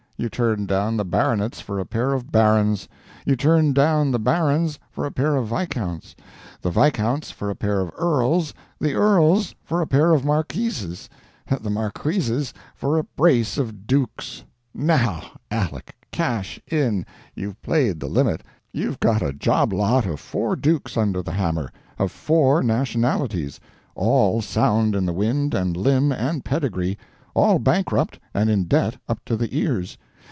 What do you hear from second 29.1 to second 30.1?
to the ears.